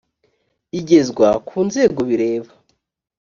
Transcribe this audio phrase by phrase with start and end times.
[0.79, 2.51] igezwa ku nzego bireba